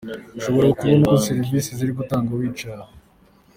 Ushobora 0.37 0.67
kubona 0.77 1.03
uko 1.05 1.15
serivisi 1.27 1.69
ziri 1.77 1.91
gutangwa 1.99 2.31
wicaye 2.39 2.75
aha. 2.83 2.89